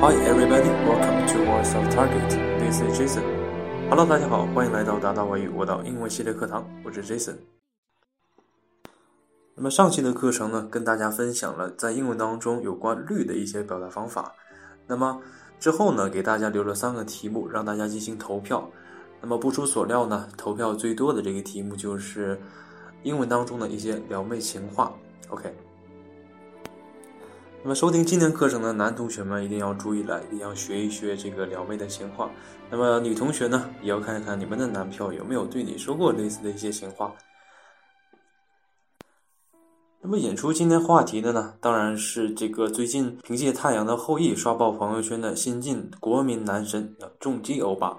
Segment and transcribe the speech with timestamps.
[0.00, 2.30] Hi everybody, welcome to Voice of Target.
[2.60, 3.24] This is Jason.
[3.90, 7.34] Hello，大家好，欢迎来到达达外语我到英文系列课堂，我是 Jason。
[9.56, 14.32] 那么上期的课程呢，跟大家分享了在英文当中有关绿的一些表达方法。
[14.86, 15.20] 那么
[15.58, 18.70] 之后呢，给大家留了三个题目，让大家进行投票。
[19.20, 22.38] 那么不出所料呢，投票最多的这个题目就是
[23.02, 24.94] 英文当中的一些撩妹情话。
[25.30, 25.52] OK，
[27.68, 32.30] 那么收听今天课程的男同学们一定要注意了，一定要学一学这个撩妹的情话。
[32.70, 37.12] 那么女同学呢，也要看一看你们的男票有没有对你说过类似的一些情话。
[40.00, 47.94] 那么演出今天话题的呢，当然是这个最近凭借《太阳的后裔》刷爆朋友圈的新晋国民男神重击欧巴。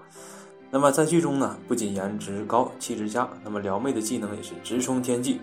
[0.72, 5.40] 那么在剧中呢，不仅颜值高、气质佳，那么撩妹的技能也是直冲天际。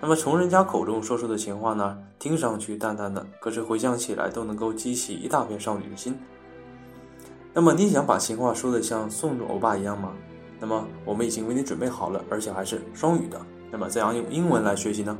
[0.00, 6.16] 那么从人家口中说出的情话呢，听上去淡淡的，可是回想起来都能够激起一大片少女的心。
[7.52, 10.12] 那么你想把情话说的像宋仲欧巴一样吗？
[10.60, 13.40] 那么我们已经为你准备好了，而且还是双语的。
[13.70, 15.16] 那么怎样用英文来学习呢？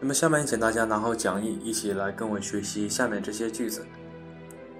[0.00, 3.84] 那么下面请大家拿好讲义，一起来跟我学习下面这些句子。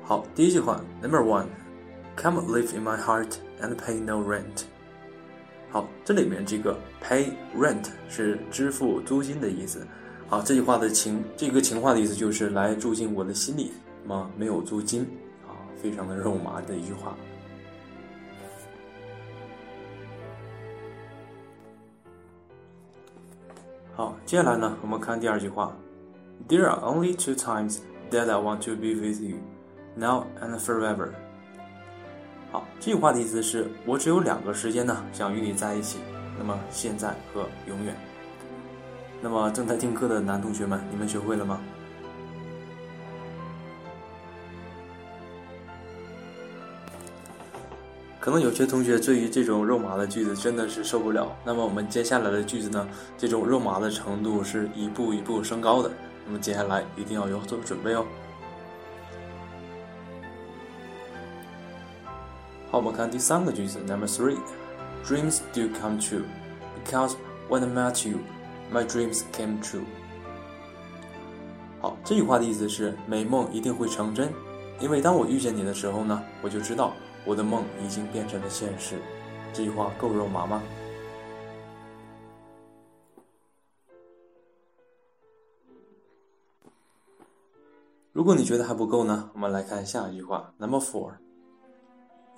[0.02, 1.46] 好，第一句话，Number one。
[2.16, 4.64] Come live in my heart and pay no rent。
[5.70, 9.86] 好，这里面这个 pay rent 是支付租金的意思。
[10.28, 13.72] 好，这句话的情，这个情话的意思就是来住进我的心里，
[14.04, 15.02] 那么没有租金
[15.46, 15.52] 啊，
[15.82, 17.14] 非常的肉麻的一句话。
[23.92, 25.76] 好，接下来呢，我们看第二句话
[26.48, 27.78] ：There are only two times
[28.10, 29.36] that I want to be with you,
[29.96, 31.10] now and forever。
[32.54, 35.98] 好，这句话的意思是我只有两个时间呢，想与你在一起。
[36.38, 37.96] 那么现在和永远。
[39.20, 41.58] 那么正在听课的男同学们，你们学会了吗？
[48.20, 51.36] 可能有些同学对于这种肉麻的句子真的是受不了。
[51.44, 52.86] 那么我们接下来的句子呢，
[53.18, 55.90] 这种肉麻的程度是一步一步升高的。
[56.24, 58.06] 那么接下来一定要有所准备哦。
[62.74, 66.24] 好，我们看第三个句子，Number three，Dreams do come true
[66.84, 67.14] because
[67.48, 68.18] when I met you,
[68.72, 69.84] my dreams came true。
[71.80, 74.28] 好，这句话的意思是美梦一定会成真，
[74.80, 78.98] 因为当我遇见你的时候呢，我就知道我的梦已经变成了现实。
[79.52, 80.60] 这句话够肉麻吗？
[88.10, 91.12] 如果你觉得还不够呢，我们来看下一句话，Number four。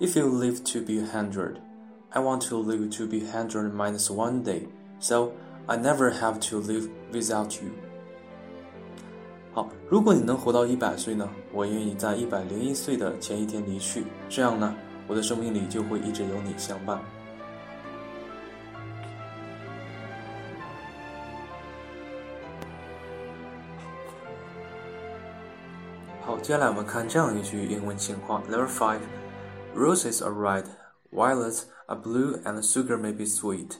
[0.00, 1.58] If you live to be a hundred,
[2.10, 4.66] I want to live to be hundred minus one day,
[4.98, 5.32] so
[5.66, 7.70] I never have to live without you.
[9.54, 14.74] 好，如果你能活到一百岁呢，我愿意在一百零一岁的前一天离去，这样呢，
[15.06, 16.98] 我的生命里就会一直有你相伴。
[26.22, 28.98] 好，接下来我们看这样一句英文情况，Number five。
[29.76, 30.66] Roses are red,
[31.12, 33.78] violets are blue, and sugar may be sweet,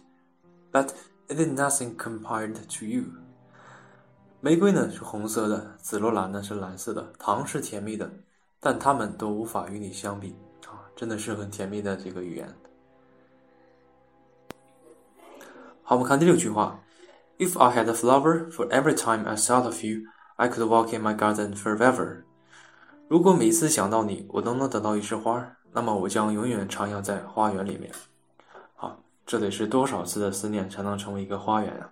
[0.72, 0.94] but
[1.28, 3.12] it is nothing compared to you.
[4.40, 8.10] 玫瑰呢是红色的，紫罗兰呢是蓝色的，糖是甜蜜的，
[8.58, 10.34] 但它们都无法与你相比
[10.66, 10.82] 啊！
[10.96, 12.52] 真的是很甜蜜的这个语言。
[15.84, 16.80] 好，我们看第六句话：
[17.38, 21.02] If I had a flower for every time I thought of you, I could walk in
[21.02, 22.24] my garden forever.
[23.08, 25.55] 如果每次想到你，我都能得到一枝花。
[25.76, 27.90] 那么我将永远徜徉在花园里面。
[28.74, 31.90] 好，这得是多少次的思念才能成为一个花园啊？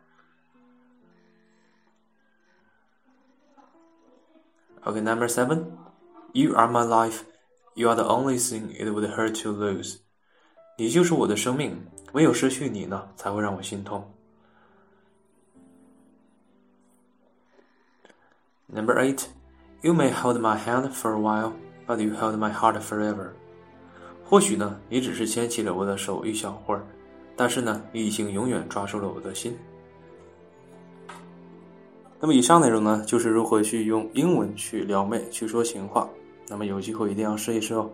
[4.85, 5.65] Okay, number seven.
[6.33, 7.23] You are my life.
[7.75, 9.99] You are the only thing it would hurt to lose.
[10.77, 14.11] 你就是我的生命，唯有失去你呢，才会让我心痛。
[18.73, 19.27] Number eight.
[19.83, 21.53] You may hold my hand for a while,
[21.87, 23.33] but you hold my heart forever.
[24.28, 26.84] 或许呢，你只是牵起了我的手一小会儿，
[27.36, 29.56] 但是呢，你已经永远抓住了我的心。
[32.20, 36.10] 那么以上内容呢，就是如何去用英文去撩妹、去说情话。
[36.48, 37.90] 那么有机会一定要试一试哦。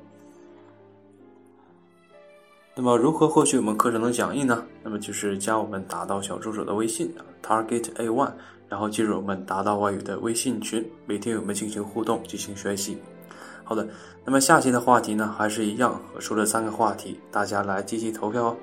[2.73, 4.65] 那么如何获取我们课程的讲义呢？
[4.83, 7.13] 那么就是加我们达到小助手的微信
[7.43, 8.31] target a one，
[8.69, 12.97] 然后进入我们达到外语的微信群，每天与我们进行互动，进行学习。
[13.71, 13.87] 好的，
[14.25, 18.57] 那么下期的话题呢，还是一样，我说了三个话题，大家来积极投票哦。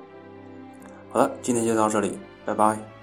[1.10, 2.98] 好了，今天就到这里，拜拜。